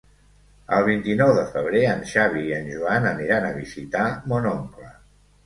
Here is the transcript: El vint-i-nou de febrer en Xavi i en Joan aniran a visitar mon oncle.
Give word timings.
El 0.77 0.85
vint-i-nou 0.85 1.33
de 1.39 1.43
febrer 1.51 1.81
en 1.89 2.01
Xavi 2.13 2.41
i 2.47 2.57
en 2.61 2.67
Joan 2.77 3.07
aniran 3.11 3.47
a 3.51 3.53
visitar 3.61 4.09
mon 4.35 4.51
oncle. 4.57 4.91